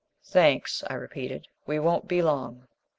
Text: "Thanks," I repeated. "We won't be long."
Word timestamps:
"Thanks," 0.25 0.83
I 0.89 0.95
repeated. 0.95 1.47
"We 1.67 1.77
won't 1.77 2.07
be 2.07 2.23
long." 2.23 2.65